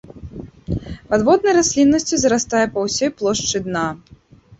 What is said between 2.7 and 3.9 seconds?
па ўсёй плошчы дна.